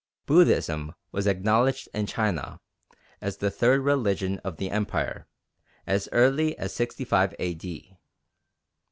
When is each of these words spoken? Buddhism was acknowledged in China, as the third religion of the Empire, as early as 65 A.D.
Buddhism 0.25 0.95
was 1.11 1.27
acknowledged 1.27 1.87
in 1.93 2.07
China, 2.07 2.59
as 3.21 3.37
the 3.37 3.51
third 3.51 3.81
religion 3.81 4.39
of 4.39 4.57
the 4.57 4.71
Empire, 4.71 5.27
as 5.85 6.09
early 6.11 6.57
as 6.57 6.73
65 6.73 7.35
A.D. 7.37 7.99